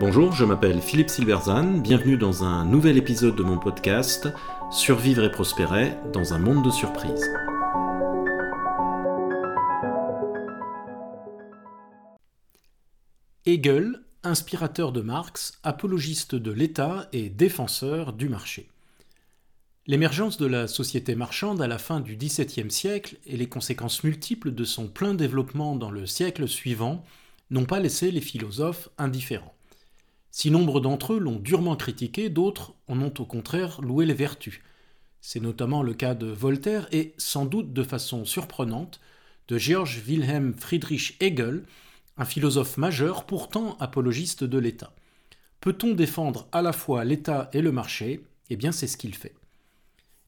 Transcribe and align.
Bonjour, 0.00 0.32
je 0.32 0.44
m'appelle 0.44 0.80
Philippe 0.80 1.10
Silverzan, 1.10 1.78
bienvenue 1.78 2.16
dans 2.16 2.42
un 2.42 2.64
nouvel 2.64 2.96
épisode 2.96 3.36
de 3.36 3.42
mon 3.42 3.58
podcast 3.58 4.28
Survivre 4.70 5.24
et 5.24 5.30
prospérer 5.30 5.92
dans 6.12 6.32
un 6.32 6.38
monde 6.38 6.64
de 6.64 6.70
surprises. 6.70 7.30
Hegel, 13.46 14.00
inspirateur 14.22 14.90
de 14.90 15.00
Marx, 15.00 15.58
apologiste 15.62 16.34
de 16.34 16.50
l'État 16.50 17.08
et 17.12 17.28
défenseur 17.28 18.12
du 18.12 18.28
marché. 18.28 18.68
L'émergence 19.90 20.38
de 20.38 20.46
la 20.46 20.68
société 20.68 21.16
marchande 21.16 21.60
à 21.60 21.66
la 21.66 21.76
fin 21.76 21.98
du 21.98 22.14
XVIIe 22.14 22.70
siècle 22.70 23.16
et 23.26 23.36
les 23.36 23.48
conséquences 23.48 24.04
multiples 24.04 24.52
de 24.52 24.62
son 24.62 24.86
plein 24.86 25.14
développement 25.14 25.74
dans 25.74 25.90
le 25.90 26.06
siècle 26.06 26.46
suivant 26.46 27.04
n'ont 27.50 27.64
pas 27.64 27.80
laissé 27.80 28.12
les 28.12 28.20
philosophes 28.20 28.88
indifférents. 28.98 29.56
Si 30.30 30.52
nombre 30.52 30.78
d'entre 30.78 31.14
eux 31.14 31.18
l'ont 31.18 31.40
durement 31.40 31.74
critiqué, 31.74 32.28
d'autres 32.28 32.72
en 32.86 33.02
ont 33.02 33.12
au 33.18 33.24
contraire 33.24 33.80
loué 33.80 34.06
les 34.06 34.14
vertus. 34.14 34.60
C'est 35.20 35.40
notamment 35.40 35.82
le 35.82 35.92
cas 35.92 36.14
de 36.14 36.28
Voltaire 36.28 36.86
et, 36.92 37.12
sans 37.18 37.44
doute 37.44 37.72
de 37.72 37.82
façon 37.82 38.24
surprenante, 38.24 39.00
de 39.48 39.58
Georg 39.58 39.90
Wilhelm 40.06 40.54
Friedrich 40.54 41.16
Hegel, 41.18 41.64
un 42.16 42.24
philosophe 42.24 42.76
majeur 42.76 43.26
pourtant 43.26 43.76
apologiste 43.80 44.44
de 44.44 44.58
l'État. 44.58 44.94
Peut-on 45.60 45.94
défendre 45.94 46.46
à 46.52 46.62
la 46.62 46.72
fois 46.72 47.04
l'État 47.04 47.50
et 47.52 47.60
le 47.60 47.72
marché? 47.72 48.22
Eh 48.50 48.56
bien 48.56 48.70
c'est 48.70 48.86
ce 48.86 48.96
qu'il 48.96 49.16
fait. 49.16 49.34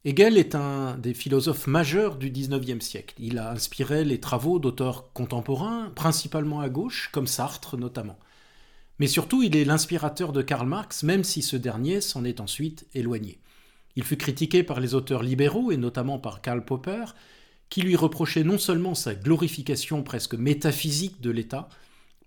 Hegel 0.04 0.36
est 0.36 0.56
un 0.56 0.98
des 0.98 1.14
philosophes 1.14 1.68
majeurs 1.68 2.16
du 2.16 2.28
XIXe 2.28 2.84
siècle. 2.84 3.14
Il 3.20 3.38
a 3.38 3.52
inspiré 3.52 4.04
les 4.04 4.18
travaux 4.18 4.58
d'auteurs 4.58 5.12
contemporains, 5.12 5.92
principalement 5.94 6.60
à 6.60 6.68
gauche, 6.68 7.10
comme 7.12 7.28
Sartre 7.28 7.76
notamment. 7.76 8.18
Mais 8.98 9.06
surtout, 9.06 9.44
il 9.44 9.54
est 9.54 9.64
l'inspirateur 9.64 10.32
de 10.32 10.42
Karl 10.42 10.66
Marx, 10.66 11.04
même 11.04 11.22
si 11.22 11.40
ce 11.40 11.54
dernier 11.54 12.00
s'en 12.00 12.24
est 12.24 12.40
ensuite 12.40 12.88
éloigné. 12.94 13.38
Il 13.94 14.02
fut 14.02 14.16
critiqué 14.16 14.64
par 14.64 14.80
les 14.80 14.94
auteurs 14.94 15.22
libéraux, 15.22 15.70
et 15.70 15.76
notamment 15.76 16.18
par 16.18 16.42
Karl 16.42 16.64
Popper, 16.64 17.04
qui 17.68 17.82
lui 17.82 17.94
reprochait 17.94 18.42
non 18.42 18.58
seulement 18.58 18.96
sa 18.96 19.14
glorification 19.14 20.02
presque 20.02 20.34
métaphysique 20.34 21.20
de 21.20 21.30
l'État, 21.30 21.68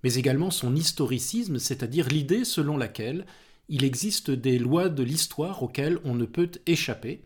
mais 0.02 0.14
également 0.16 0.50
son 0.50 0.78
historicisme, 0.78 1.60
c'est-à-dire 1.60 2.08
l'idée 2.08 2.46
selon 2.46 2.78
laquelle 2.78 3.26
il 3.68 3.84
existe 3.84 4.32
des 4.32 4.60
lois 4.60 4.88
de 4.88 5.04
l'histoire 5.04 5.62
auxquelles 5.62 6.00
on 6.06 6.16
ne 6.16 6.26
peut 6.26 6.52
échapper, 6.68 7.22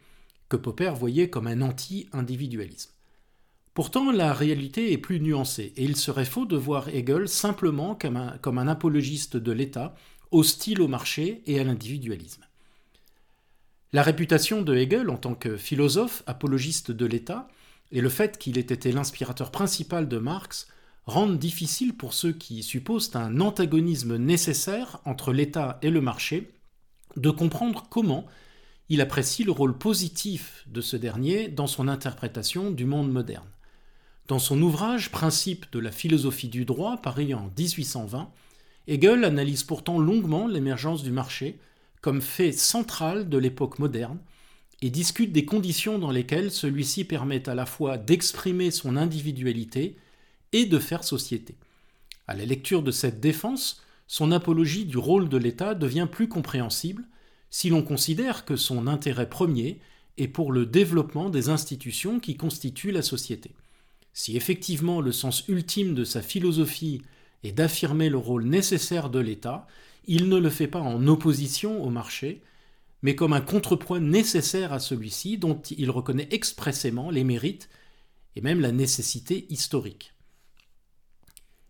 que 0.50 0.58
Popper 0.58 0.92
voyait 0.96 1.30
comme 1.30 1.48
un 1.48 1.62
anti-individualisme. 1.62 2.92
Pourtant, 3.74 4.12
la 4.12 4.34
réalité 4.34 4.92
est 4.92 4.98
plus 4.98 5.22
nuancée, 5.22 5.74
et 5.78 5.84
il 5.84 5.96
serait 5.96 6.26
faux 6.26 6.46
de 6.46 6.58
voir 6.58 6.90
Hegel 6.90 7.30
simplement 7.30 7.96
comme 7.96 8.18
un, 8.18 8.38
comme 8.42 8.58
un 8.58 8.68
apologiste 8.68 9.38
de 9.38 9.52
l'État, 9.52 9.96
hostile 10.32 10.82
au 10.82 10.88
marché 10.88 11.44
et 11.46 11.60
à 11.60 11.64
l'individualisme. 11.64 12.44
La 13.94 14.04
réputation 14.04 14.62
de 14.62 14.76
Hegel 14.76 15.10
en 15.10 15.18
tant 15.18 15.34
que 15.34 15.58
philosophe 15.58 16.24
apologiste 16.28 16.92
de 16.92 17.06
l'État 17.06 17.48
et 17.92 18.02
le 18.02 18.10
fait 18.10 18.38
qu'il 18.38 18.58
ait 18.58 18.62
été 18.62 18.92
l'inspirateur 18.92 19.50
principal 19.50 20.08
de 20.08 20.18
Marx 20.18 20.68
rendent 21.06 21.40
difficile 21.40 21.96
pour 21.96 22.14
ceux 22.14 22.34
qui 22.34 22.62
supposent 22.62 23.16
un 23.16 23.40
antagonisme 23.40 24.18
nécessaire 24.18 25.00
entre 25.06 25.34
l'État 25.34 25.80
et 25.82 25.90
le 25.90 26.02
marché 26.02 26.52
de 27.16 27.32
comprendre 27.32 27.88
comment 27.90 28.28
il 28.90 29.02
apprécie 29.02 29.44
le 29.44 29.52
rôle 29.52 29.78
positif 29.78 30.66
de 30.68 30.82
ce 30.82 30.98
dernier 30.98 31.48
dans 31.48 31.68
son 31.68 31.88
interprétation 31.88 32.72
du 32.72 32.86
monde 32.86 33.12
moderne. 33.12 33.48
Dans 34.28 34.40
son 34.40 34.62
ouvrage 34.62 35.12
Principe 35.12 35.72
de 35.72 35.80
la 35.80 35.92
philosophie 35.92 36.50
du 36.50 36.66
droit, 36.66 36.98
paru 36.98 37.34
en 37.34 37.52
1820, 37.58 38.30
Hegel 38.88 39.24
analyse 39.24 39.64
pourtant 39.64 40.00
longuement 40.00 40.48
l'émergence 40.48 41.04
du 41.04 41.12
marché 41.12 41.60
comme 42.02 42.22
fait 42.22 42.52
central 42.52 43.30
de 43.30 43.38
l'époque 43.38 43.78
moderne 43.78 44.20
et 44.82 44.90
discute 44.90 45.32
des 45.32 45.46
conditions 45.46 46.00
dans 46.00 46.12
lesquelles 46.12 46.52
celui-ci 46.52 47.04
permet 47.04 47.48
à 47.50 47.56
la 47.56 47.66
fois 47.66 47.98
d'exprimer 47.98 48.72
son 48.72 48.96
individualité 48.96 49.98
et 50.54 50.66
de 50.66 50.80
faire 50.80 51.04
société. 51.04 51.56
À 52.28 52.36
la 52.36 52.46
lecture 52.46 52.82
de 52.82 52.92
cette 52.92 53.20
défense, 53.20 53.84
son 54.08 54.32
apologie 54.32 54.86
du 54.86 54.98
rôle 54.98 55.30
de 55.30 55.38
l'État 55.38 55.76
devient 55.76 56.08
plus 56.10 56.28
compréhensible 56.28 57.04
si 57.50 57.70
l'on 57.70 57.82
considère 57.82 58.46
que 58.46 58.56
son 58.56 58.88
intérêt 58.88 59.30
premier 59.30 59.80
est 60.18 60.28
pour 60.28 60.52
le 60.52 60.66
développement 60.66 61.30
des 61.30 61.50
institutions 61.50 62.20
qui 62.20 62.36
constituent 62.36 62.92
la 62.92 63.02
société. 63.02 63.52
Si 64.14 64.36
effectivement 64.36 65.02
le 65.02 65.12
sens 65.12 65.48
ultime 65.48 65.96
de 65.96 66.04
sa 66.04 66.22
philosophie 66.22 67.02
est 67.44 67.54
d'affirmer 67.54 68.10
le 68.10 68.18
rôle 68.18 68.44
nécessaire 68.44 69.10
de 69.10 69.20
l'État, 69.20 69.66
il 70.06 70.28
ne 70.28 70.38
le 70.38 70.50
fait 70.50 70.68
pas 70.68 70.82
en 70.82 71.08
opposition 71.08 71.84
au 71.84 71.90
marché, 71.90 72.42
mais 73.02 73.16
comme 73.16 73.34
un 73.34 73.42
contrepoint 73.42 74.00
nécessaire 74.00 74.74
à 74.74 74.80
celui-ci 74.80 75.38
dont 75.38 75.62
il 75.78 75.90
reconnaît 75.90 76.28
expressément 76.32 77.12
les 77.12 77.24
mérites 77.24 77.70
et 78.36 78.42
même 78.42 78.60
la 78.60 78.72
nécessité 78.72 79.46
historique. 79.50 80.14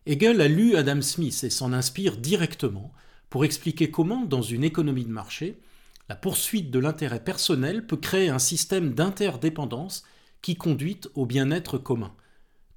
Hegel 0.06 0.42
a 0.42 0.48
lu 0.48 0.76
Adam 0.76 1.02
Smith 1.02 1.44
et 1.44 1.50
s'en 1.50 1.72
inspire 1.72 2.18
directement 2.18 2.92
pour 3.30 3.46
expliquer 3.46 3.92
comment, 3.92 4.26
dans 4.26 4.42
une 4.42 4.64
économie 4.64 5.06
de 5.06 5.12
marché, 5.12 5.60
la 6.10 6.16
poursuite 6.16 6.72
de 6.72 6.80
l'intérêt 6.80 7.24
personnel 7.24 7.86
peut 7.86 7.98
créer 7.98 8.30
un 8.30 8.40
système 8.40 8.94
d'interdépendance 8.96 10.04
qui 10.42 10.56
conduit 10.56 11.00
au 11.14 11.28
bien-être 11.28 11.78
commun. 11.78 12.14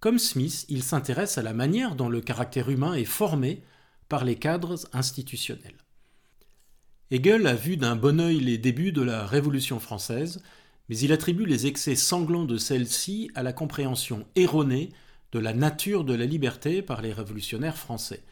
Comme 0.01 0.19
Smith, 0.19 0.67
il 0.69 0.83
s'intéresse 0.83 1.39
à 1.39 1.43
la 1.43 1.55
manière 1.55 1.95
dont 1.95 2.11
le 2.11 2.21
caractère 2.21 2.69
humain 2.69 2.93
est 2.93 3.05
formé 3.05 3.63
par 4.11 4.25
les 4.27 4.37
cadres 4.37 4.79
institutionnels. 4.93 5.79
Hegel 7.11 7.47
a 7.47 7.55
vu 7.55 7.79
d'un 7.79 7.97
bon 7.97 8.21
œil 8.21 8.41
les 8.41 8.59
débuts 8.59 8.93
de 8.93 9.03
la 9.03 9.27
Révolution 9.27 9.81
française, 9.81 10.43
mais 10.89 10.99
il 10.99 11.13
attribue 11.13 11.47
les 11.47 11.67
excès 11.67 11.95
sanglants 11.95 12.45
de 12.45 12.59
celle-ci 12.59 13.31
à 13.35 13.43
la 13.43 13.53
compréhension 13.55 14.27
erronée 14.35 14.91
de 15.31 15.39
la 15.39 15.55
nature 15.55 16.05
de 16.05 16.15
la 16.15 16.27
liberté 16.27 16.83
par 16.83 17.01
les 17.01 17.13
révolutionnaires 17.13 17.79
français. 17.79 18.23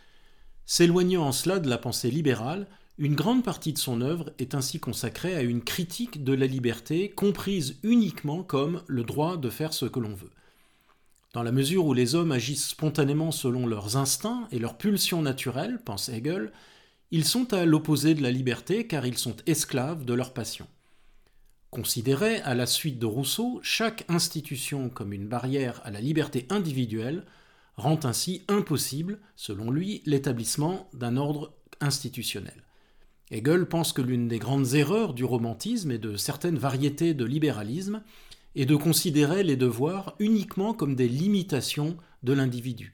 S'éloignant 0.66 1.24
en 1.24 1.32
cela 1.32 1.58
de 1.58 1.70
la 1.70 1.78
pensée 1.78 2.10
libérale, 2.10 2.66
une 3.00 3.14
grande 3.14 3.42
partie 3.42 3.72
de 3.72 3.78
son 3.78 4.02
œuvre 4.02 4.30
est 4.38 4.54
ainsi 4.54 4.78
consacrée 4.78 5.34
à 5.34 5.40
une 5.40 5.64
critique 5.64 6.22
de 6.22 6.34
la 6.34 6.46
liberté 6.46 7.08
comprise 7.08 7.78
uniquement 7.82 8.42
comme 8.42 8.82
le 8.88 9.04
droit 9.04 9.38
de 9.38 9.48
faire 9.48 9.72
ce 9.72 9.86
que 9.86 10.00
l'on 10.00 10.12
veut. 10.12 10.30
Dans 11.32 11.42
la 11.42 11.50
mesure 11.50 11.86
où 11.86 11.94
les 11.94 12.14
hommes 12.14 12.30
agissent 12.30 12.68
spontanément 12.68 13.30
selon 13.32 13.66
leurs 13.66 13.96
instincts 13.96 14.46
et 14.52 14.58
leurs 14.58 14.76
pulsions 14.76 15.22
naturelles, 15.22 15.80
pense 15.82 16.10
Hegel, 16.10 16.52
ils 17.10 17.24
sont 17.24 17.54
à 17.54 17.64
l'opposé 17.64 18.14
de 18.14 18.22
la 18.22 18.30
liberté 18.30 18.86
car 18.86 19.06
ils 19.06 19.16
sont 19.16 19.36
esclaves 19.46 20.04
de 20.04 20.12
leurs 20.12 20.34
passions. 20.34 20.68
Considéré 21.70 22.42
à 22.42 22.54
la 22.54 22.66
suite 22.66 22.98
de 22.98 23.06
Rousseau, 23.06 23.60
chaque 23.62 24.04
institution 24.10 24.90
comme 24.90 25.14
une 25.14 25.26
barrière 25.26 25.80
à 25.84 25.90
la 25.90 26.02
liberté 26.02 26.46
individuelle 26.50 27.24
rend 27.76 28.00
ainsi 28.04 28.42
impossible, 28.48 29.20
selon 29.36 29.70
lui, 29.70 30.02
l'établissement 30.04 30.90
d'un 30.92 31.16
ordre 31.16 31.54
institutionnel. 31.80 32.62
Hegel 33.30 33.66
pense 33.66 33.92
que 33.92 34.02
l'une 34.02 34.26
des 34.26 34.38
grandes 34.38 34.74
erreurs 34.74 35.14
du 35.14 35.24
romantisme 35.24 35.92
et 35.92 35.98
de 35.98 36.16
certaines 36.16 36.58
variétés 36.58 37.14
de 37.14 37.24
libéralisme 37.24 38.02
est 38.56 38.66
de 38.66 38.74
considérer 38.74 39.44
les 39.44 39.56
devoirs 39.56 40.16
uniquement 40.18 40.74
comme 40.74 40.96
des 40.96 41.08
limitations 41.08 41.96
de 42.22 42.32
l'individu. 42.32 42.92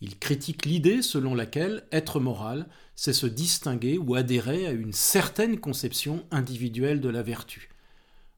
Il 0.00 0.18
critique 0.18 0.66
l'idée 0.66 1.02
selon 1.02 1.34
laquelle 1.34 1.84
être 1.90 2.20
moral, 2.20 2.68
c'est 2.94 3.12
se 3.12 3.26
distinguer 3.26 3.98
ou 3.98 4.14
adhérer 4.14 4.66
à 4.66 4.72
une 4.72 4.92
certaine 4.92 5.58
conception 5.58 6.24
individuelle 6.30 7.00
de 7.00 7.08
la 7.08 7.22
vertu. 7.22 7.70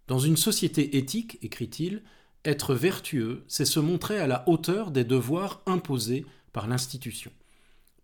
Dans 0.07 0.19
une 0.19 0.37
société 0.37 0.97
éthique, 0.97 1.39
écrit-il, 1.43 2.03
être 2.45 2.75
vertueux, 2.75 3.45
c'est 3.49 3.65
se 3.65 3.81
montrer 3.81 4.19
à 4.19 4.27
la 4.27 4.49
hauteur 4.49 4.91
des 4.91 5.05
devoirs 5.05 5.61
imposés 5.67 6.25
par 6.53 6.69
l'institution. 6.69 7.31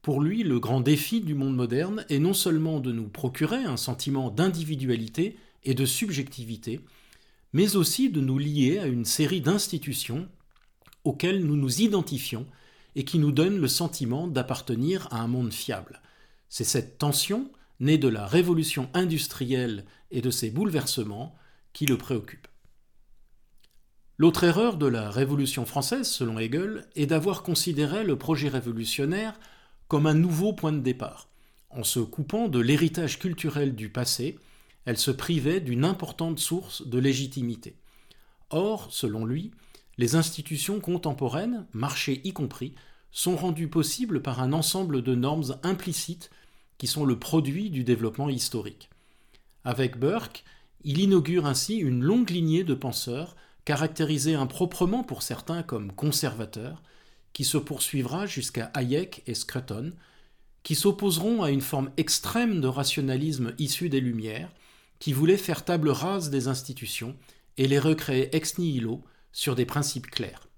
Pour 0.04 0.20
lui, 0.20 0.42
le 0.42 0.60
grand 0.60 0.82
défi 0.82 1.22
du 1.22 1.34
monde 1.34 1.56
moderne 1.56 2.04
est 2.10 2.18
non 2.18 2.34
seulement 2.34 2.78
de 2.78 2.92
nous 2.92 3.08
procurer 3.08 3.64
un 3.64 3.78
sentiment 3.78 4.30
d'individualité 4.30 5.38
et 5.64 5.72
de 5.72 5.86
subjectivité, 5.86 6.82
mais 7.54 7.74
aussi 7.74 8.10
de 8.10 8.20
nous 8.20 8.38
lier 8.38 8.80
à 8.80 8.86
une 8.86 9.06
série 9.06 9.40
d'institutions 9.40 10.28
auxquelles 11.04 11.42
nous 11.42 11.56
nous 11.56 11.80
identifions 11.80 12.46
et 12.96 13.06
qui 13.06 13.18
nous 13.18 13.32
donnent 13.32 13.58
le 13.58 13.66
sentiment 13.66 14.28
d'appartenir 14.28 15.08
à 15.10 15.22
un 15.22 15.26
monde 15.26 15.54
fiable. 15.54 16.02
C'est 16.50 16.64
cette 16.64 16.98
tension, 16.98 17.50
née 17.80 17.96
de 17.96 18.08
la 18.08 18.26
révolution 18.26 18.90
industrielle 18.92 19.86
et 20.10 20.20
de 20.20 20.30
ses 20.30 20.50
bouleversements, 20.50 21.34
qui 21.72 21.86
le 21.86 21.96
préoccupe. 21.96 22.46
L'autre 24.18 24.44
erreur 24.44 24.76
de 24.76 24.86
la 24.86 25.08
Révolution 25.08 25.64
française, 25.64 26.10
selon 26.10 26.38
Hegel, 26.38 26.86
est 26.94 27.06
d'avoir 27.06 27.42
considéré 27.42 28.04
le 28.04 28.18
projet 28.18 28.50
révolutionnaire 28.50 29.40
comme 29.88 30.06
un 30.06 30.14
nouveau 30.14 30.52
point 30.52 30.72
de 30.72 30.80
départ. 30.80 31.28
En 31.70 31.84
se 31.84 32.00
coupant 32.00 32.48
de 32.48 32.60
l'héritage 32.60 33.18
culturel 33.18 33.74
du 33.74 33.88
passé, 33.88 34.38
elle 34.84 34.98
se 34.98 35.10
privait 35.10 35.60
d'une 35.60 35.84
importante 35.84 36.38
source 36.38 36.86
de 36.86 36.98
légitimité. 36.98 37.76
Or, 38.50 38.88
selon 38.90 39.24
lui, 39.24 39.50
les 39.98 40.16
institutions 40.16 40.80
contemporaines, 40.80 41.66
marché 41.72 42.20
y 42.24 42.32
compris, 42.32 42.74
sont 43.10 43.36
rendues 43.36 43.68
possibles 43.68 44.22
par 44.22 44.40
un 44.40 44.52
ensemble 44.52 45.02
de 45.02 45.14
normes 45.14 45.56
implicites 45.62 46.30
qui 46.78 46.86
sont 46.86 47.04
le 47.04 47.18
produit 47.18 47.70
du 47.70 47.84
développement 47.84 48.28
historique. 48.28 48.90
Avec 49.64 49.98
Burke, 49.98 50.44
il 50.82 51.00
inaugure 51.00 51.46
ainsi 51.46 51.76
une 51.76 52.02
longue 52.02 52.30
lignée 52.30 52.64
de 52.64 52.74
penseurs 52.74 53.36
caractérisés 53.64 54.34
improprement 54.34 55.02
pour 55.04 55.22
certains 55.22 55.62
comme 55.62 55.92
conservateurs, 55.92 56.82
qui 57.34 57.44
se 57.44 57.58
poursuivra 57.58 58.24
jusqu'à 58.24 58.70
Hayek 58.74 59.22
et 59.26 59.34
Scruton, 59.34 59.92
qui 60.62 60.74
s'opposeront 60.74 61.42
à 61.42 61.50
une 61.50 61.60
forme 61.60 61.90
extrême 61.98 62.62
de 62.62 62.68
rationalisme 62.68 63.52
issu 63.58 63.90
des 63.90 64.00
Lumières, 64.00 64.50
qui 64.98 65.12
voulait 65.12 65.36
faire 65.36 65.64
table 65.64 65.90
rase 65.90 66.30
des 66.30 66.48
institutions 66.48 67.14
et 67.58 67.68
les 67.68 67.78
recréer 67.78 68.34
ex 68.34 68.56
nihilo 68.56 69.02
sur 69.32 69.54
des 69.54 69.66
principes 69.66 70.06
clairs. 70.06 70.48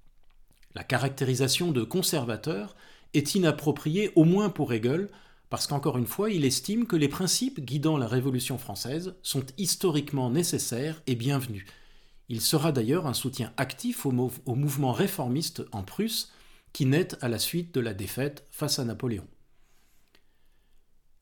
La 0.74 0.84
caractérisation 0.84 1.72
de 1.72 1.82
conservateur 1.82 2.76
est 3.14 3.34
inappropriée 3.34 4.12
au 4.14 4.24
moins 4.24 4.50
pour 4.50 4.72
Hegel, 4.72 5.08
parce 5.48 5.66
qu'encore 5.66 5.96
une 5.96 6.06
fois, 6.06 6.30
il 6.30 6.44
estime 6.44 6.86
que 6.86 6.96
les 6.96 7.08
principes 7.08 7.60
guidant 7.60 7.96
la 7.96 8.06
Révolution 8.06 8.58
française 8.58 9.14
sont 9.22 9.46
historiquement 9.58 10.30
nécessaires 10.30 11.02
et 11.06 11.14
bienvenus. 11.14 11.64
Il 12.28 12.40
sera 12.40 12.72
d'ailleurs 12.72 13.06
un 13.06 13.14
soutien 13.14 13.52
actif 13.56 14.04
au, 14.04 14.30
au 14.44 14.54
mouvement 14.54 14.92
réformiste 14.92 15.62
en 15.72 15.82
Prusse, 15.82 16.32
qui 16.76 16.84
naît 16.84 17.08
à 17.22 17.28
la 17.28 17.38
suite 17.38 17.72
de 17.72 17.80
la 17.80 17.94
défaite 17.94 18.46
face 18.50 18.78
à 18.78 18.84
Napoléon. 18.84 19.26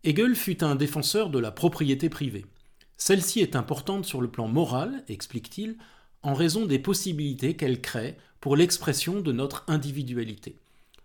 Hegel 0.02 0.34
fut 0.34 0.64
un 0.64 0.74
défenseur 0.74 1.30
de 1.30 1.38
la 1.38 1.52
propriété 1.52 2.08
privée. 2.08 2.44
Celle-ci 2.96 3.38
est 3.38 3.54
importante 3.54 4.04
sur 4.04 4.20
le 4.20 4.28
plan 4.28 4.48
moral, 4.48 5.04
explique-t-il, 5.06 5.76
en 6.24 6.34
raison 6.34 6.66
des 6.66 6.80
possibilités 6.80 7.54
qu'elle 7.54 7.80
crée 7.80 8.16
pour 8.40 8.56
l'expression 8.56 9.20
de 9.20 9.30
notre 9.30 9.62
individualité. 9.68 10.58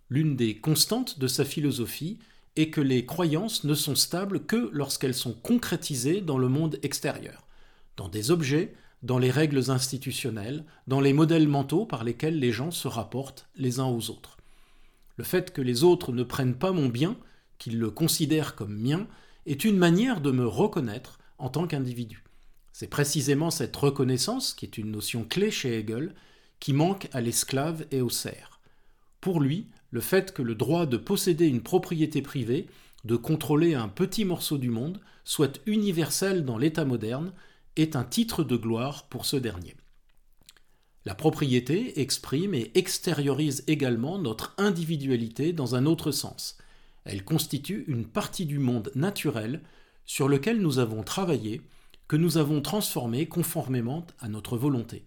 L'une 0.09 0.35
des 0.35 0.59
constantes 0.59 1.19
de 1.19 1.27
sa 1.27 1.45
philosophie 1.45 2.17
est 2.55 2.71
que 2.71 2.81
les 2.81 3.05
croyances 3.05 3.65
ne 3.65 3.75
sont 3.75 3.93
stables 3.93 4.47
que 4.47 4.71
lorsqu'elles 4.73 5.13
sont 5.13 5.33
concrétisées 5.33 6.21
dans 6.21 6.39
le 6.39 6.49
monde 6.49 6.79
extérieur, 6.81 7.45
dans 7.97 8.09
des 8.09 8.31
objets, 8.31 8.73
dans 9.03 9.19
les 9.19 9.29
règles 9.29 9.69
institutionnelles, 9.69 10.65
dans 10.87 11.01
les 11.01 11.13
modèles 11.13 11.47
mentaux 11.47 11.85
par 11.85 12.03
lesquels 12.03 12.39
les 12.39 12.51
gens 12.51 12.71
se 12.71 12.87
rapportent 12.87 13.47
les 13.55 13.79
uns 13.79 13.85
aux 13.85 14.09
autres. 14.09 14.38
Le 15.19 15.25
fait 15.25 15.51
que 15.51 15.61
les 15.61 15.83
autres 15.83 16.13
ne 16.13 16.23
prennent 16.23 16.55
pas 16.55 16.71
mon 16.71 16.87
bien, 16.87 17.17
qu'ils 17.57 17.77
le 17.77 17.91
considèrent 17.91 18.55
comme 18.55 18.73
mien, 18.73 19.05
est 19.45 19.65
une 19.65 19.75
manière 19.75 20.21
de 20.21 20.31
me 20.31 20.47
reconnaître 20.47 21.19
en 21.39 21.49
tant 21.49 21.67
qu'individu. 21.67 22.23
C'est 22.71 22.87
précisément 22.87 23.51
cette 23.51 23.75
reconnaissance, 23.75 24.53
qui 24.53 24.63
est 24.63 24.77
une 24.77 24.91
notion 24.91 25.25
clé 25.25 25.51
chez 25.51 25.77
Hegel, 25.77 26.15
qui 26.61 26.71
manque 26.71 27.09
à 27.11 27.19
l'esclave 27.19 27.85
et 27.91 27.99
au 27.99 28.09
cerf. 28.09 28.61
Pour 29.19 29.41
lui, 29.41 29.67
le 29.91 29.99
fait 29.99 30.31
que 30.31 30.41
le 30.41 30.55
droit 30.55 30.85
de 30.85 30.95
posséder 30.95 31.47
une 31.47 31.63
propriété 31.63 32.21
privée, 32.21 32.67
de 33.03 33.17
contrôler 33.17 33.73
un 33.75 33.89
petit 33.89 34.23
morceau 34.23 34.57
du 34.57 34.69
monde, 34.69 35.01
soit 35.25 35.59
universel 35.65 36.45
dans 36.45 36.57
l'État 36.57 36.85
moderne, 36.85 37.33
est 37.75 37.97
un 37.97 38.05
titre 38.05 38.45
de 38.45 38.55
gloire 38.55 39.09
pour 39.09 39.25
ce 39.25 39.35
dernier. 39.35 39.75
La 41.09 41.15
propriété 41.15 41.99
exprime 42.01 42.53
et 42.53 42.69
extériorise 42.75 43.63
également 43.65 44.19
notre 44.19 44.53
individualité 44.59 45.53
dans 45.53 45.73
un 45.73 45.87
autre 45.87 46.11
sens. 46.11 46.59
Elle 47.03 47.23
constitue 47.23 47.83
une 47.87 48.05
partie 48.05 48.45
du 48.45 48.59
monde 48.59 48.91
naturel 48.93 49.63
sur 50.05 50.27
lequel 50.27 50.61
nous 50.61 50.77
avons 50.77 51.01
travaillé, 51.01 51.63
que 52.07 52.15
nous 52.15 52.37
avons 52.37 52.61
transformé 52.61 53.25
conformément 53.25 54.05
à 54.19 54.29
notre 54.29 54.55
volonté. 54.55 55.03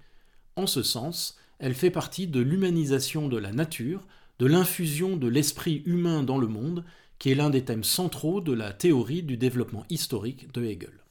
En 0.56 0.66
ce 0.66 0.82
sens, 0.82 1.36
elle 1.60 1.72
fait 1.72 1.92
partie 1.92 2.26
de 2.26 2.40
l'humanisation 2.40 3.28
de 3.28 3.36
la 3.36 3.52
nature, 3.52 4.04
de 4.40 4.46
l'infusion 4.46 5.16
de 5.16 5.28
l'esprit 5.28 5.84
humain 5.86 6.24
dans 6.24 6.38
le 6.38 6.48
monde, 6.48 6.84
qui 7.20 7.30
est 7.30 7.36
l'un 7.36 7.48
des 7.48 7.64
thèmes 7.64 7.84
centraux 7.84 8.40
de 8.40 8.52
la 8.52 8.72
théorie 8.72 9.22
du 9.22 9.36
développement 9.36 9.84
historique 9.88 10.52
de 10.52 10.64
Hegel. 10.64 11.04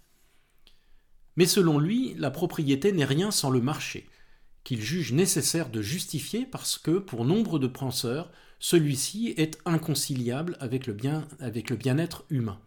Mais 1.38 1.46
selon 1.46 1.80
lui, 1.80 2.14
la 2.18 2.30
propriété 2.30 2.92
n'est 2.92 3.06
rien 3.06 3.32
sans 3.32 3.52
le 3.52 3.62
marché 3.62 4.06
qu'il 4.64 4.82
juge 4.82 5.14
nécessaire 5.14 5.70
de 5.70 5.82
justifier 5.82 6.46
parce 6.46 6.78
que, 6.78 6.92
pour 6.92 7.26
nombre 7.26 7.60
de 7.60 7.68
penseurs, 7.68 8.32
celui-ci 8.60 9.34
est 9.38 9.58
inconciliable 9.66 10.56
avec 10.60 10.86
le, 10.86 10.94
bien, 10.94 11.28
avec 11.40 11.70
le 11.70 11.76
bien-être 11.76 12.26
humain. 12.30 12.60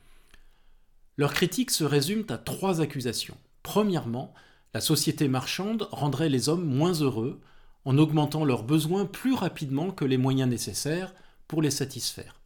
Leurs 1.16 1.34
critiques 1.34 1.70
se 1.70 1.84
résument 1.84 2.26
à 2.28 2.38
trois 2.38 2.80
accusations. 2.80 3.36
Premièrement, 3.62 4.34
la 4.74 4.80
société 4.80 5.28
marchande 5.28 5.88
rendrait 5.92 6.28
les 6.28 6.48
hommes 6.48 6.64
moins 6.64 6.94
heureux 6.94 7.40
en 7.84 7.96
augmentant 7.98 8.44
leurs 8.44 8.64
besoins 8.64 9.06
plus 9.06 9.34
rapidement 9.34 9.92
que 9.92 10.04
les 10.04 10.16
moyens 10.16 10.50
nécessaires 10.50 11.14
pour 11.46 11.62
les 11.62 11.70
satisfaire. 11.70 12.40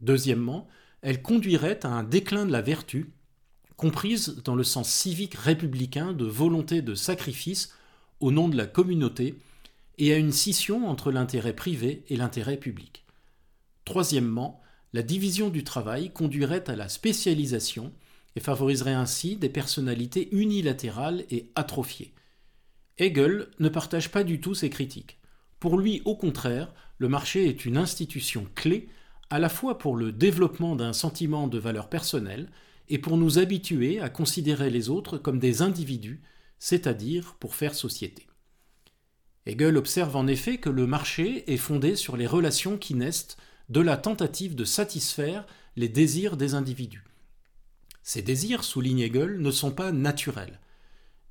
Deuxièmement, 0.00 0.68
elle 1.02 1.22
conduirait 1.22 1.84
à 1.84 1.88
un 1.88 2.04
déclin 2.04 2.46
de 2.46 2.52
la 2.52 2.62
vertu, 2.62 3.12
comprise 3.76 4.42
dans 4.44 4.54
le 4.54 4.64
sens 4.64 4.88
civique 4.88 5.34
républicain 5.34 6.12
de 6.12 6.24
volonté 6.24 6.82
de 6.82 6.94
sacrifice 6.94 7.74
au 8.20 8.32
nom 8.32 8.48
de 8.48 8.56
la 8.56 8.66
communauté 8.66 9.34
et 9.98 10.12
à 10.12 10.16
une 10.16 10.32
scission 10.32 10.88
entre 10.88 11.10
l'intérêt 11.10 11.54
privé 11.54 12.04
et 12.08 12.16
l'intérêt 12.16 12.56
public. 12.56 13.04
Troisièmement, 13.84 14.60
la 14.92 15.02
division 15.02 15.48
du 15.48 15.64
travail 15.64 16.10
conduirait 16.10 16.68
à 16.68 16.76
la 16.76 16.88
spécialisation 16.88 17.92
et 18.34 18.40
favoriserait 18.40 18.92
ainsi 18.92 19.36
des 19.36 19.48
personnalités 19.48 20.28
unilatérales 20.32 21.24
et 21.30 21.50
atrophiées. 21.54 22.12
Hegel 22.98 23.48
ne 23.58 23.68
partage 23.68 24.10
pas 24.10 24.24
du 24.24 24.40
tout 24.40 24.54
ces 24.54 24.70
critiques. 24.70 25.18
Pour 25.60 25.78
lui, 25.78 26.02
au 26.04 26.16
contraire, 26.16 26.72
le 26.98 27.08
marché 27.08 27.48
est 27.48 27.64
une 27.64 27.76
institution 27.76 28.46
clé 28.54 28.88
à 29.30 29.38
la 29.38 29.48
fois 29.48 29.78
pour 29.78 29.96
le 29.96 30.12
développement 30.12 30.76
d'un 30.76 30.92
sentiment 30.92 31.48
de 31.48 31.58
valeur 31.58 31.88
personnelle 31.88 32.50
et 32.88 32.98
pour 32.98 33.16
nous 33.16 33.38
habituer 33.38 34.00
à 34.00 34.08
considérer 34.08 34.70
les 34.70 34.88
autres 34.88 35.18
comme 35.18 35.38
des 35.38 35.62
individus 35.62 36.20
c'est-à-dire 36.58 37.36
pour 37.38 37.54
faire 37.54 37.74
société. 37.74 38.26
Hegel 39.46 39.76
observe 39.76 40.16
en 40.16 40.26
effet 40.26 40.58
que 40.58 40.70
le 40.70 40.86
marché 40.86 41.52
est 41.52 41.56
fondé 41.56 41.94
sur 41.94 42.16
les 42.16 42.26
relations 42.26 42.78
qui 42.78 42.94
naissent 42.94 43.36
de 43.68 43.80
la 43.80 43.96
tentative 43.96 44.54
de 44.54 44.64
satisfaire 44.64 45.46
les 45.76 45.88
désirs 45.88 46.36
des 46.36 46.54
individus. 46.54 47.04
Ces 48.02 48.22
désirs, 48.22 48.64
souligne 48.64 49.00
Hegel, 49.00 49.40
ne 49.40 49.50
sont 49.50 49.72
pas 49.72 49.92
naturels. 49.92 50.60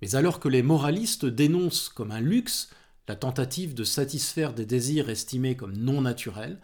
Mais 0.01 0.15
alors 0.15 0.39
que 0.39 0.49
les 0.49 0.61
moralistes 0.61 1.25
dénoncent 1.25 1.89
comme 1.89 2.11
un 2.11 2.19
luxe 2.19 2.69
la 3.07 3.15
tentative 3.15 3.73
de 3.73 3.83
satisfaire 3.83 4.53
des 4.53 4.65
désirs 4.65 5.09
estimés 5.09 5.55
comme 5.55 5.77
non 5.77 6.01
naturels, 6.01 6.59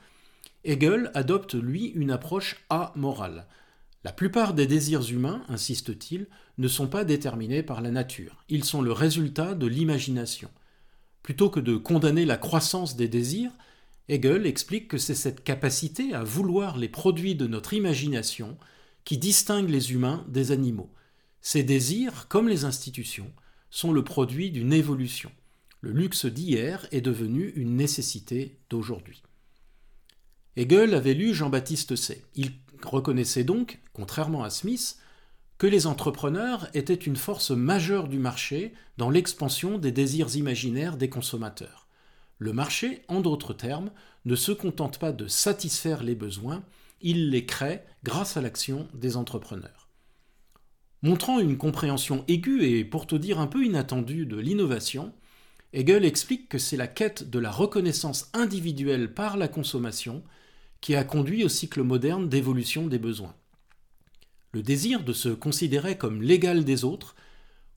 Hegel 0.63 1.11
adopte 1.13 1.53
lui 1.53 1.87
une 1.87 2.11
approche 2.11 2.65
amorale, 2.69 3.47
la 4.03 4.11
plupart 4.11 4.53
des 4.53 4.65
désirs 4.65 5.09
humains, 5.11 5.43
insiste-t-il, 5.47 6.27
ne 6.57 6.67
sont 6.67 6.87
pas 6.87 7.05
déterminés 7.05 7.63
par 7.63 7.81
la 7.81 7.91
nature, 7.91 8.43
ils 8.49 8.63
sont 8.63 8.81
le 8.81 8.91
résultat 8.91 9.53
de 9.53 9.67
l'imagination. 9.67 10.49
Plutôt 11.21 11.49
que 11.49 11.59
de 11.59 11.77
condamner 11.77 12.25
la 12.25 12.37
croissance 12.37 12.95
des 12.95 13.07
désirs, 13.07 13.51
Hegel 14.09 14.47
explique 14.47 14.87
que 14.87 14.97
c'est 14.97 15.15
cette 15.15 15.43
capacité 15.43 16.13
à 16.13 16.23
vouloir 16.23 16.77
les 16.77 16.89
produits 16.89 17.35
de 17.35 17.45
notre 17.45 17.73
imagination 17.73 18.57
qui 19.05 19.17
distingue 19.17 19.69
les 19.69 19.93
humains 19.93 20.25
des 20.27 20.51
animaux. 20.51 20.91
Ces 21.41 21.63
désirs, 21.63 22.27
comme 22.27 22.47
les 22.47 22.65
institutions, 22.65 23.31
sont 23.69 23.93
le 23.93 24.03
produit 24.03 24.51
d'une 24.51 24.73
évolution. 24.73 25.31
Le 25.79 25.91
luxe 25.91 26.25
d'hier 26.25 26.87
est 26.91 27.01
devenu 27.01 27.53
une 27.55 27.75
nécessité 27.75 28.59
d'aujourd'hui. 28.69 29.23
Hegel 30.55 30.93
avait 30.93 31.13
lu 31.13 31.33
Jean-Baptiste 31.33 31.95
Say. 31.95 32.23
Il 32.35 32.51
reconnaissait 32.85 33.43
donc, 33.43 33.79
contrairement 33.93 34.43
à 34.43 34.49
Smith, 34.49 34.97
que 35.57 35.67
les 35.67 35.85
entrepreneurs 35.85 36.67
étaient 36.73 36.93
une 36.93 37.15
force 37.15 37.51
majeure 37.51 38.07
du 38.07 38.17
marché 38.17 38.73
dans 38.97 39.09
l'expansion 39.09 39.77
des 39.77 39.91
désirs 39.91 40.35
imaginaires 40.35 40.97
des 40.97 41.09
consommateurs. 41.09 41.87
Le 42.39 42.53
marché, 42.53 43.03
en 43.07 43.21
d'autres 43.21 43.53
termes, 43.53 43.91
ne 44.25 44.35
se 44.35 44.51
contente 44.51 44.97
pas 44.97 45.11
de 45.11 45.27
satisfaire 45.27 46.03
les 46.03 46.15
besoins, 46.15 46.63
il 47.01 47.29
les 47.29 47.45
crée 47.45 47.83
grâce 48.03 48.37
à 48.37 48.41
l'action 48.41 48.87
des 48.95 49.17
entrepreneurs. 49.17 49.87
Montrant 51.03 51.39
une 51.39 51.57
compréhension 51.57 52.23
aiguë 52.27 52.63
et 52.63 52.85
pour 52.85 53.05
tout 53.05 53.19
dire 53.19 53.39
un 53.39 53.47
peu 53.47 53.63
inattendue 53.63 54.25
de 54.25 54.37
l'innovation, 54.37 55.13
Hegel 55.73 56.05
explique 56.05 56.49
que 56.49 56.57
c'est 56.57 56.77
la 56.77 56.87
quête 56.87 57.29
de 57.29 57.39
la 57.39 57.51
reconnaissance 57.51 58.29
individuelle 58.33 59.13
par 59.13 59.37
la 59.37 59.47
consommation 59.47 60.23
qui 60.81 60.95
a 60.95 61.03
conduit 61.03 61.43
au 61.43 61.49
cycle 61.49 61.83
moderne 61.83 62.27
d'évolution 62.27 62.87
des 62.87 62.99
besoins. 62.99 63.35
Le 64.51 64.63
désir 64.63 65.03
de 65.03 65.13
se 65.13 65.29
considérer 65.29 65.97
comme 65.97 66.21
l'égal 66.21 66.65
des 66.65 66.83
autres 66.83 67.15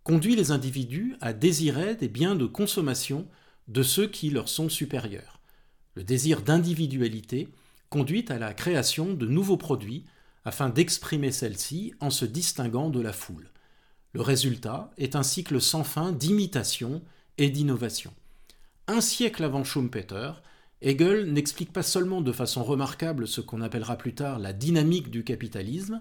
conduit 0.02 0.36
les 0.36 0.50
individus 0.50 1.16
à 1.20 1.32
désirer 1.32 1.94
des 1.94 2.08
biens 2.08 2.34
de 2.34 2.46
consommation 2.46 3.28
de 3.68 3.82
ceux 3.82 4.08
qui 4.08 4.30
leur 4.30 4.48
sont 4.48 4.68
supérieurs. 4.68 5.40
Le 5.94 6.02
désir 6.02 6.42
d'individualité 6.42 7.48
conduit 7.90 8.24
à 8.28 8.38
la 8.38 8.52
création 8.52 9.14
de 9.14 9.26
nouveaux 9.26 9.56
produits 9.56 10.04
afin 10.44 10.68
d'exprimer 10.68 11.30
celle-ci 11.30 11.94
en 12.00 12.10
se 12.10 12.24
distinguant 12.24 12.90
de 12.90 13.00
la 13.00 13.12
foule. 13.12 13.50
Le 14.12 14.20
résultat 14.20 14.90
est 14.98 15.16
un 15.16 15.22
cycle 15.22 15.60
sans 15.60 15.84
fin 15.84 16.12
d'imitation 16.12 17.02
et 17.38 17.50
d'innovation. 17.50 18.12
Un 18.86 19.00
siècle 19.00 19.44
avant 19.44 19.64
Schumpeter, 19.64 20.32
Hegel 20.86 21.32
n'explique 21.32 21.72
pas 21.72 21.82
seulement 21.82 22.20
de 22.20 22.30
façon 22.30 22.62
remarquable 22.62 23.26
ce 23.26 23.40
qu'on 23.40 23.62
appellera 23.62 23.96
plus 23.96 24.14
tard 24.14 24.38
la 24.38 24.52
dynamique 24.52 25.10
du 25.10 25.24
capitalisme, 25.24 26.00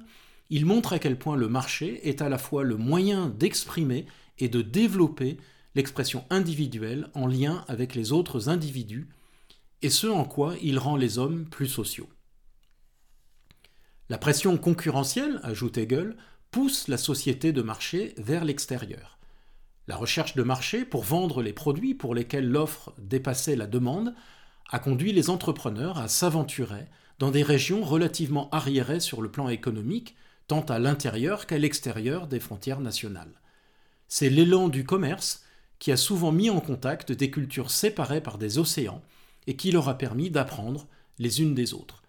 il 0.50 0.66
montre 0.66 0.92
à 0.92 1.00
quel 1.00 1.18
point 1.18 1.38
le 1.38 1.48
marché 1.48 2.06
est 2.10 2.22
à 2.22 2.28
la 2.28 2.38
fois 2.38 2.64
le 2.64 2.76
moyen 2.76 3.30
d'exprimer 3.30 4.06
et 4.40 4.50
de 4.50 4.62
développer 4.62 5.38
l'expression 5.74 6.26
individuelle 6.30 7.08
en 7.14 7.28
lien 7.28 7.64
avec 7.70 7.96
les 7.96 8.12
autres 8.12 8.50
individus, 8.50 9.08
et 9.82 9.90
ce 9.90 10.08
en 10.08 10.26
quoi 10.26 10.56
il 10.62 10.78
rend 10.78 10.98
les 10.98 11.18
hommes 11.18 11.46
plus 11.46 11.68
sociaux. 11.68 12.10
La 14.10 14.18
pression 14.18 14.58
concurrentielle, 14.58 15.40
ajoute 15.44 15.78
Hegel, 15.78 16.18
pousse 16.52 16.90
la 16.90 16.98
société 16.98 17.54
de 17.54 17.62
marché 17.62 18.14
vers 18.18 18.44
l'extérieur. 18.44 19.18
La 19.88 19.96
recherche 19.96 20.36
de 20.36 20.44
marché 20.44 20.84
pour 20.84 21.04
vendre 21.04 21.42
les 21.42 21.54
produits 21.54 21.96
pour 21.96 22.14
lesquels 22.14 22.50
l'offre 22.50 22.94
dépassait 22.98 23.56
la 23.56 23.66
demande 23.66 24.14
a 24.70 24.80
conduit 24.80 25.14
les 25.14 25.30
entrepreneurs 25.30 25.98
à 25.98 26.08
s'aventurer 26.08 26.86
dans 27.20 27.32
des 27.32 27.44
régions 27.44 27.84
relativement 27.84 28.50
arriérées 28.50 29.00
sur 29.00 29.22
le 29.22 29.32
plan 29.32 29.50
économique, 29.50 30.16
tant 30.48 30.62
à 30.62 30.80
l'intérieur 30.80 31.46
qu'à 31.46 31.58
l'extérieur 31.58 32.28
des 32.28 32.40
frontières 32.40 32.82
nationales. 32.82 33.42
C'est 34.08 34.30
l'élan 34.30 34.70
du 34.70 34.84
commerce 34.84 35.44
qui 35.80 35.92
a 35.92 35.98
souvent 35.98 36.32
mis 36.32 36.50
en 36.50 36.60
contact 36.60 37.12
des 37.12 37.30
cultures 37.30 37.72
séparées 37.72 38.22
par 38.22 38.38
des 38.38 38.58
océans 38.58 39.02
et 39.48 39.56
qui 39.56 39.72
leur 39.72 39.90
a 39.90 39.98
permis 39.98 40.30
d'apprendre 40.30 40.88
les 41.20 41.42
unes 41.42 41.56
des 41.56 41.74
autres. 41.74 42.04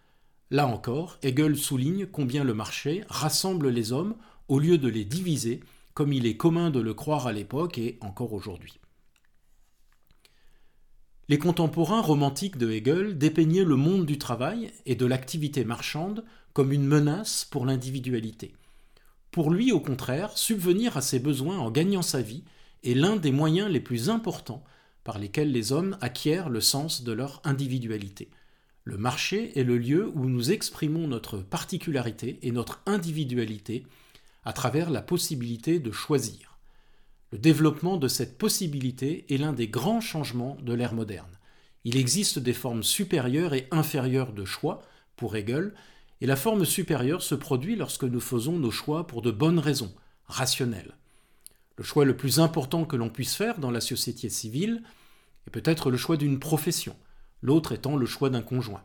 Là 0.50 0.66
encore, 0.66 1.18
Hegel 1.23 1.56
souligne 1.56 2.06
combien 2.06 2.44
le 2.44 2.54
marché 2.54 3.04
rassemble 3.08 3.68
les 3.68 3.92
hommes 3.92 4.14
au 4.49 4.58
lieu 4.58 4.78
de 4.78 4.88
les 4.88 5.04
diviser, 5.04 5.61
comme 5.94 6.12
il 6.12 6.26
est 6.26 6.37
commun 6.37 6.70
de 6.70 6.80
le 6.80 6.94
croire 6.94 7.26
à 7.26 7.32
l'époque 7.32 7.78
et 7.78 7.99
encore 8.00 8.32
aujourd'hui. 8.32 8.78
Les 11.28 11.38
contemporains 11.38 12.02
romantiques 12.02 12.59
de 12.59 12.71
Hegel 12.71 13.16
dépeignaient 13.16 13.64
le 13.64 13.76
monde 13.76 14.04
du 14.04 14.19
travail 14.19 14.73
et 14.85 14.95
de 14.95 15.07
l'activité 15.07 15.64
marchande 15.64 16.23
comme 16.52 16.71
une 16.71 16.87
menace 16.87 17.47
pour 17.50 17.64
l'individualité. 17.64 18.54
Pour 19.31 19.50
lui, 19.50 19.73
au 19.73 19.81
contraire, 19.81 20.37
subvenir 20.37 20.99
à 20.99 21.00
ses 21.00 21.19
besoins 21.19 21.59
en 21.59 21.71
gagnant 21.71 22.02
sa 22.02 22.21
vie 22.21 22.45
est 22.85 22.95
l'un 22.95 23.16
des 23.16 23.33
moyens 23.33 23.71
les 23.71 23.81
plus 23.81 24.11
importants 24.11 24.62
par 25.02 25.19
lesquels 25.19 25.50
les 25.50 25.73
hommes 25.73 25.97
acquièrent 26.02 26.50
le 26.50 26.61
sens 26.61 27.02
de 27.02 27.12
leur 27.12 27.40
individualité. 27.45 28.28
Le 28.85 28.99
marché 28.99 29.59
est 29.59 29.64
le 29.64 29.78
lieu 29.78 30.12
où 30.14 30.26
nous 30.26 30.52
exprimons 30.52 31.09
notre 31.09 31.38
particularité 31.38 32.38
et 32.43 32.52
notre 32.52 32.83
individualité 32.85 33.87
à 34.45 34.52
travers 34.52 34.90
la 34.90 35.00
possibilité 35.00 35.78
de 35.78 35.90
choisir. 35.90 36.53
Le 37.35 37.41
développement 37.41 37.97
de 37.97 38.07
cette 38.07 38.38
possibilité 38.38 39.26
est 39.29 39.38
l'un 39.38 39.53
des 39.53 39.67
grands 39.67 40.00
changements 40.00 40.57
de 40.62 40.73
l'ère 40.73 40.95
moderne. 40.95 41.37
Il 41.83 41.97
existe 41.97 42.38
des 42.38 42.53
formes 42.53 42.85
supérieures 42.85 43.55
et 43.55 43.67
inférieures 43.73 44.33
de 44.33 44.45
choix, 44.45 44.83
pour 45.17 45.35
Hegel, 45.35 45.75
et 46.21 46.26
la 46.26 46.37
forme 46.37 46.64
supérieure 46.64 47.23
se 47.23 47.35
produit 47.35 47.75
lorsque 47.75 48.05
nous 48.05 48.21
faisons 48.21 48.57
nos 48.57 48.71
choix 48.71 49.09
pour 49.09 49.21
de 49.21 49.33
bonnes 49.33 49.59
raisons, 49.59 49.93
rationnelles. 50.29 50.95
Le 51.76 51.83
choix 51.83 52.05
le 52.05 52.17
plus 52.17 52.38
important 52.38 52.85
que 52.85 52.95
l'on 52.95 53.11
puisse 53.11 53.35
faire 53.35 53.59
dans 53.59 53.73
la 53.73 53.81
société 53.81 54.29
civile 54.29 54.85
est 55.49 55.50
peut-être 55.50 55.91
le 55.91 55.97
choix 55.97 56.17
d'une 56.17 56.38
profession, 56.38 56.95
l'autre 57.43 57.73
étant 57.73 57.97
le 57.97 58.07
choix 58.07 58.31
d'un 58.31 58.43
conjoint. 58.43 58.85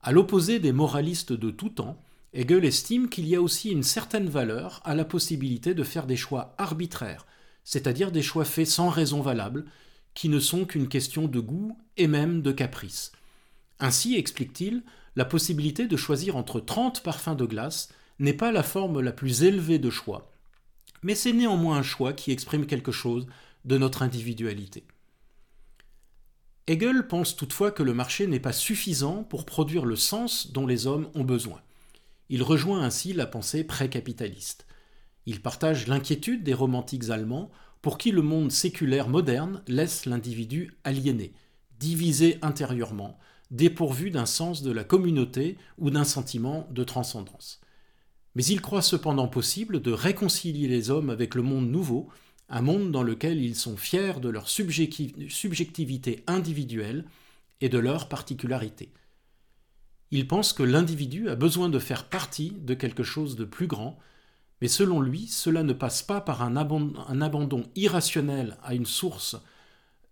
À 0.00 0.12
l'opposé 0.12 0.60
des 0.60 0.72
moralistes 0.72 1.34
de 1.34 1.50
tout 1.50 1.68
temps, 1.68 2.02
Hegel 2.32 2.64
estime 2.64 3.10
qu'il 3.10 3.28
y 3.28 3.36
a 3.36 3.42
aussi 3.42 3.70
une 3.70 3.82
certaine 3.82 4.30
valeur 4.30 4.80
à 4.86 4.94
la 4.94 5.04
possibilité 5.04 5.74
de 5.74 5.84
faire 5.84 6.06
des 6.06 6.16
choix 6.16 6.54
arbitraires, 6.56 7.26
c'est-à-dire 7.66 8.12
des 8.12 8.22
choix 8.22 8.44
faits 8.44 8.68
sans 8.68 8.88
raison 8.88 9.20
valable, 9.20 9.66
qui 10.14 10.28
ne 10.28 10.38
sont 10.38 10.64
qu'une 10.64 10.88
question 10.88 11.26
de 11.26 11.40
goût 11.40 11.76
et 11.96 12.06
même 12.06 12.40
de 12.40 12.52
caprice. 12.52 13.10
Ainsi, 13.80 14.14
explique-t-il, 14.14 14.84
la 15.16 15.24
possibilité 15.24 15.88
de 15.88 15.96
choisir 15.96 16.36
entre 16.36 16.60
30 16.60 17.02
parfums 17.02 17.34
de 17.36 17.44
glace 17.44 17.90
n'est 18.20 18.32
pas 18.32 18.52
la 18.52 18.62
forme 18.62 19.00
la 19.00 19.12
plus 19.12 19.42
élevée 19.42 19.80
de 19.80 19.90
choix, 19.90 20.30
mais 21.02 21.16
c'est 21.16 21.32
néanmoins 21.32 21.78
un 21.78 21.82
choix 21.82 22.12
qui 22.12 22.30
exprime 22.30 22.66
quelque 22.66 22.92
chose 22.92 23.26
de 23.64 23.76
notre 23.76 24.02
individualité. 24.02 24.84
Hegel 26.68 27.08
pense 27.08 27.34
toutefois 27.34 27.72
que 27.72 27.82
le 27.82 27.94
marché 27.94 28.28
n'est 28.28 28.40
pas 28.40 28.52
suffisant 28.52 29.24
pour 29.24 29.44
produire 29.44 29.84
le 29.84 29.96
sens 29.96 30.52
dont 30.52 30.68
les 30.68 30.86
hommes 30.86 31.10
ont 31.14 31.24
besoin. 31.24 31.60
Il 32.28 32.44
rejoint 32.44 32.82
ainsi 32.82 33.12
la 33.12 33.26
pensée 33.26 33.64
pré-capitaliste. 33.64 34.66
Il 35.26 35.42
partage 35.42 35.88
l'inquiétude 35.88 36.44
des 36.44 36.54
romantiques 36.54 37.10
allemands 37.10 37.50
pour 37.82 37.98
qui 37.98 38.10
le 38.10 38.22
monde 38.22 38.50
séculaire 38.50 39.08
moderne 39.08 39.62
laisse 39.68 40.06
l'individu 40.06 40.76
aliéné, 40.84 41.32
divisé 41.78 42.38
intérieurement, 42.42 43.18
dépourvu 43.50 44.10
d'un 44.10 44.26
sens 44.26 44.62
de 44.62 44.70
la 44.70 44.84
communauté 44.84 45.58
ou 45.78 45.90
d'un 45.90 46.04
sentiment 46.04 46.68
de 46.70 46.84
transcendance. 46.84 47.60
Mais 48.34 48.44
il 48.44 48.60
croit 48.60 48.82
cependant 48.82 49.28
possible 49.28 49.80
de 49.80 49.92
réconcilier 49.92 50.68
les 50.68 50.90
hommes 50.90 51.10
avec 51.10 51.34
le 51.34 51.42
monde 51.42 51.70
nouveau, 51.70 52.08
un 52.48 52.60
monde 52.60 52.92
dans 52.92 53.02
lequel 53.02 53.40
ils 53.40 53.56
sont 53.56 53.76
fiers 53.76 54.20
de 54.20 54.28
leur 54.28 54.48
subjectivité 54.48 56.22
individuelle 56.26 57.04
et 57.60 57.68
de 57.68 57.78
leur 57.78 58.08
particularité. 58.08 58.92
Il 60.12 60.28
pense 60.28 60.52
que 60.52 60.62
l'individu 60.62 61.28
a 61.28 61.34
besoin 61.34 61.68
de 61.68 61.78
faire 61.78 62.08
partie 62.08 62.52
de 62.60 62.74
quelque 62.74 63.02
chose 63.02 63.34
de 63.34 63.44
plus 63.44 63.66
grand, 63.66 63.98
mais 64.60 64.68
selon 64.68 65.00
lui, 65.00 65.26
cela 65.26 65.62
ne 65.62 65.72
passe 65.72 66.02
pas 66.02 66.20
par 66.20 66.42
un 66.42 66.56
abandon, 66.56 67.64
irrationnel 67.74 68.56
à 68.62 68.74
une 68.74 68.86
source 68.86 69.36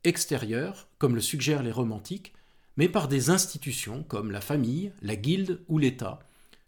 extérieure, 0.05 0.89
comme 0.99 1.15
le 1.15 1.21
suggèrent 1.21 1.63
les 1.63 1.73
romantiques, 1.73 2.35
mais 2.77 2.89
par 2.89 3.09
des 3.09 3.31
institutions 3.31 4.03
comme 4.03 4.31
la 4.31 4.41
famille, 4.41 4.93
la 5.01 5.17
guilde 5.17 5.63
ou 5.69 5.79
l'État, 5.79 6.21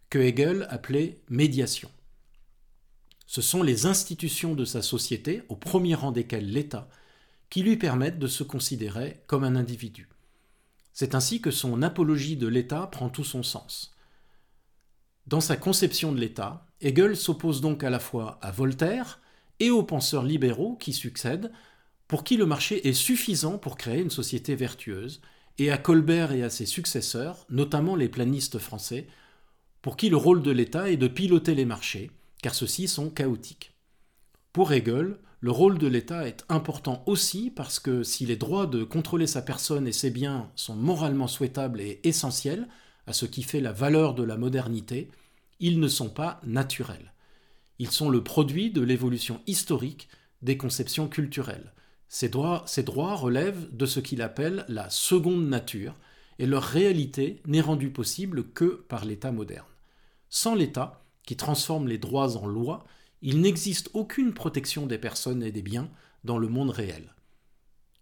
que 0.09 0.19
Hegel 0.19 0.65
appelait 0.69 1.19
médiation. 1.29 1.91
Ce 3.27 3.41
sont 3.41 3.61
les 3.61 3.85
institutions 3.85 4.55
de 4.55 4.65
sa 4.65 4.81
société, 4.81 5.43
au 5.49 5.55
premier 5.55 5.95
rang 5.95 6.11
desquelles 6.11 6.49
l'État, 6.49 6.87
qui 7.49 7.61
lui 7.61 7.77
permettent 7.77 8.19
de 8.19 8.27
se 8.27 8.43
considérer 8.43 9.21
comme 9.27 9.43
un 9.43 9.55
individu. 9.55 10.07
C'est 10.93 11.13
ainsi 11.13 11.41
que 11.41 11.51
son 11.51 11.81
apologie 11.81 12.37
de 12.37 12.47
l'État 12.47 12.87
prend 12.87 13.09
tout 13.09 13.25
son 13.25 13.43
sens. 13.43 13.96
Dans 15.27 15.41
sa 15.41 15.57
conception 15.57 16.13
de 16.13 16.21
l'État, 16.21 16.65
Hegel 16.79 17.17
s'oppose 17.17 17.59
donc 17.59 17.83
à 17.83 17.89
la 17.89 17.99
fois 17.99 18.39
à 18.41 18.49
Voltaire 18.49 19.19
et 19.59 19.69
aux 19.69 19.83
penseurs 19.83 20.23
libéraux 20.23 20.77
qui 20.77 20.93
succèdent, 20.93 21.51
pour 22.07 22.23
qui 22.23 22.37
le 22.37 22.45
marché 22.45 22.87
est 22.87 22.93
suffisant 22.93 23.57
pour 23.57 23.75
créer 23.75 24.01
une 24.01 24.09
société 24.09 24.55
vertueuse, 24.55 25.19
et 25.57 25.69
à 25.69 25.77
Colbert 25.77 26.31
et 26.31 26.43
à 26.43 26.49
ses 26.49 26.65
successeurs, 26.65 27.45
notamment 27.49 27.97
les 27.97 28.07
planistes 28.07 28.57
français, 28.57 29.05
pour 29.81 29.97
qui 29.97 30.07
le 30.07 30.15
rôle 30.15 30.41
de 30.41 30.51
l'État 30.51 30.89
est 30.89 30.95
de 30.97 31.09
piloter 31.09 31.55
les 31.55 31.65
marchés, 31.65 32.09
car 32.41 32.55
ceux-ci 32.55 32.87
sont 32.87 33.09
chaotiques. 33.09 33.73
Pour 34.53 34.71
Hegel, 34.71 35.17
le 35.41 35.51
rôle 35.51 35.77
de 35.77 35.87
l'État 35.87 36.25
est 36.25 36.45
important 36.47 37.03
aussi 37.05 37.51
parce 37.51 37.79
que 37.79 38.01
si 38.01 38.25
les 38.25 38.37
droits 38.37 38.65
de 38.65 38.85
contrôler 38.85 39.27
sa 39.27 39.41
personne 39.41 39.87
et 39.87 39.91
ses 39.91 40.09
biens 40.09 40.49
sont 40.55 40.75
moralement 40.75 41.27
souhaitables 41.27 41.81
et 41.81 41.99
essentiels 42.05 42.69
à 43.07 43.13
ce 43.13 43.25
qui 43.25 43.41
fait 43.41 43.61
la 43.61 43.71
valeur 43.71 44.13
de 44.13 44.23
la 44.23 44.37
modernité, 44.37 45.09
ils 45.59 45.79
ne 45.79 45.87
sont 45.87 46.09
pas 46.09 46.39
naturels. 46.45 47.13
Ils 47.79 47.89
sont 47.89 48.09
le 48.09 48.23
produit 48.23 48.69
de 48.69 48.81
l'évolution 48.81 49.41
historique 49.47 50.09
des 50.41 50.57
conceptions 50.57 51.07
culturelles. 51.07 51.73
Ces 52.09 52.29
droits, 52.29 52.65
relèvent 53.15 53.75
de 53.75 53.85
ce 53.85 53.99
qu'il 53.99 54.21
appelle 54.21 54.65
la 54.67 54.89
seconde 54.89 55.47
nature, 55.47 55.95
et 56.39 56.45
leur 56.45 56.63
réalité 56.63 57.41
n'est 57.47 57.61
rendue 57.61 57.89
possible 57.89 58.49
que 58.51 58.85
par 58.87 59.05
l'État 59.05 59.31
moderne. 59.31 59.65
Sans 60.29 60.53
l'État, 60.53 61.03
qui 61.23 61.35
transforme 61.35 61.87
les 61.87 61.97
droits 61.97 62.37
en 62.37 62.45
lois, 62.45 62.85
il 63.21 63.41
n'existe 63.41 63.89
aucune 63.93 64.33
protection 64.33 64.85
des 64.85 64.99
personnes 64.99 65.41
et 65.41 65.51
des 65.51 65.63
biens 65.63 65.89
dans 66.23 66.37
le 66.37 66.47
monde 66.47 66.69
réel. 66.69 67.15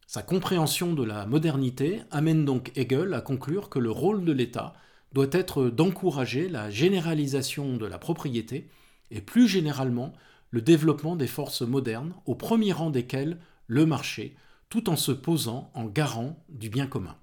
Sa 0.07 0.21
compréhension 0.21 0.93
de 0.93 1.03
la 1.03 1.25
modernité 1.25 2.01
amène 2.11 2.45
donc 2.45 2.71
Hegel 2.75 3.13
à 3.13 3.21
conclure 3.21 3.69
que 3.69 3.79
le 3.79 3.91
rôle 3.91 4.25
de 4.25 4.31
l'État 4.33 4.73
doit 5.15 5.27
être 5.31 5.69
d'encourager 5.69 6.49
la 6.49 6.69
généralisation 6.69 7.77
de 7.77 7.85
la 7.85 7.97
propriété 7.97 8.69
et 9.11 9.21
plus 9.21 9.47
généralement 9.47 10.11
le 10.49 10.61
développement 10.61 11.15
des 11.15 11.25
forces 11.25 11.61
modernes, 11.61 12.13
au 12.25 12.35
premier 12.35 12.73
rang 12.73 12.89
desquelles 12.89 13.39
le 13.67 13.85
marché, 13.85 14.35
tout 14.67 14.89
en 14.89 14.97
se 14.97 15.13
posant 15.13 15.71
en 15.73 15.85
garant 15.85 16.43
du 16.49 16.69
bien 16.69 16.85
commun. 16.85 17.15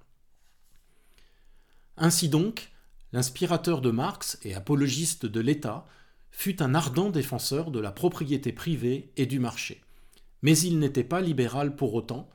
Ainsi 1.95 2.29
donc, 2.29 2.71
l'inspirateur 3.11 3.79
de 3.79 3.91
Marx 3.91 4.39
et 4.41 4.55
apologiste 4.55 5.27
de 5.27 5.39
l'État 5.39 5.85
fut 6.31 6.63
un 6.63 6.73
ardent 6.73 7.11
défenseur 7.11 7.69
de 7.69 7.79
la 7.79 7.91
propriété 7.91 8.51
privée 8.51 9.11
et 9.17 9.27
du 9.27 9.37
marché. 9.37 9.81
Mais 10.41 10.57
il 10.57 10.79
n'était 10.79 11.03
pas 11.03 11.21
libéral 11.21 11.75
pour 11.75 11.93
autant, 11.93 12.27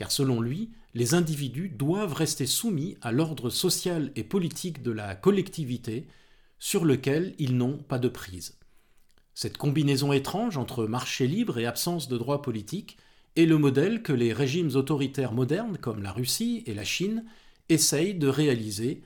car 0.00 0.10
selon 0.10 0.40
lui, 0.40 0.70
les 0.94 1.12
individus 1.12 1.68
doivent 1.68 2.14
rester 2.14 2.46
soumis 2.46 2.96
à 3.02 3.12
l'ordre 3.12 3.50
social 3.50 4.12
et 4.16 4.24
politique 4.24 4.82
de 4.82 4.92
la 4.92 5.14
collectivité 5.14 6.06
sur 6.58 6.86
lequel 6.86 7.34
ils 7.38 7.54
n'ont 7.54 7.76
pas 7.76 7.98
de 7.98 8.08
prise. 8.08 8.58
Cette 9.34 9.58
combinaison 9.58 10.14
étrange 10.14 10.56
entre 10.56 10.86
marché 10.86 11.26
libre 11.26 11.58
et 11.58 11.66
absence 11.66 12.08
de 12.08 12.16
droit 12.16 12.40
politique 12.40 12.96
est 13.36 13.44
le 13.44 13.58
modèle 13.58 14.02
que 14.02 14.14
les 14.14 14.32
régimes 14.32 14.74
autoritaires 14.74 15.34
modernes 15.34 15.76
comme 15.76 16.02
la 16.02 16.12
Russie 16.12 16.62
et 16.64 16.72
la 16.72 16.84
Chine 16.84 17.26
essaye 17.68 18.14
de 18.14 18.28
réaliser 18.28 19.02